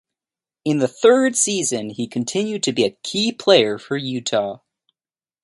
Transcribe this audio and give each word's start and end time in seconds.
In 0.65 0.79
his 0.79 0.99
third 0.99 1.35
season, 1.35 1.91
he 1.91 2.07
continued 2.07 2.63
to 2.63 2.71
be 2.73 2.85
a 2.85 2.97
key 3.03 3.31
player 3.31 3.77
for 3.77 3.95
Utah. 3.97 4.61